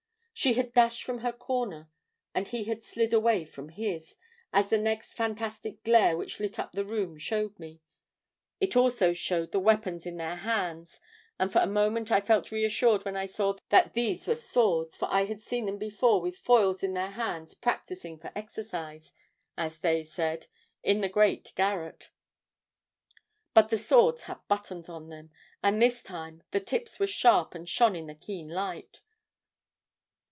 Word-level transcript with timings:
"She 0.33 0.53
had 0.53 0.73
dashed 0.73 1.03
from 1.03 1.19
her 1.19 1.31
corner 1.33 1.87
and 2.33 2.47
he 2.47 2.63
had 2.63 2.83
slid 2.83 3.13
away 3.13 3.45
from 3.45 3.69
his, 3.69 4.15
as 4.51 4.71
the 4.71 4.77
next 4.79 5.13
fantastic 5.13 5.83
glare 5.83 6.17
which 6.17 6.39
lit 6.39 6.57
up 6.57 6.71
the 6.71 6.83
room 6.83 7.19
showed 7.19 7.59
me. 7.59 7.79
It 8.59 8.75
also 8.75 9.13
showed 9.13 9.51
the 9.51 9.59
weapons 9.59 10.07
in 10.07 10.17
their 10.17 10.37
hands, 10.37 10.99
and 11.37 11.53
for 11.53 11.59
a 11.59 11.67
moment 11.67 12.11
I 12.11 12.21
felt 12.21 12.49
reassured 12.51 13.05
when 13.05 13.15
I 13.15 13.27
saw 13.27 13.53
that 13.69 13.93
these 13.93 14.25
were 14.25 14.33
swords, 14.33 14.97
for 14.97 15.07
I 15.11 15.25
had 15.25 15.41
seen 15.43 15.67
them 15.67 15.77
before 15.77 16.19
with 16.19 16.37
foils 16.37 16.81
in 16.81 16.95
their 16.95 17.11
hands 17.11 17.53
practising 17.53 18.17
for 18.17 18.31
exercise, 18.35 19.13
as 19.59 19.77
they 19.77 20.03
said, 20.03 20.47
in 20.81 21.01
the 21.01 21.09
great 21.09 21.53
garret. 21.55 22.09
But 23.53 23.69
the 23.69 23.77
swords 23.77 24.23
had 24.23 24.39
buttons 24.47 24.89
on 24.89 25.09
them, 25.09 25.29
and 25.61 25.79
this 25.79 26.01
time 26.01 26.41
the 26.49 26.59
tips 26.59 26.99
were 26.99 27.05
sharp 27.05 27.53
and 27.53 27.69
shone 27.69 27.95
in 27.95 28.07
the 28.07 28.15
keen 28.15 28.49
light. 28.49 29.03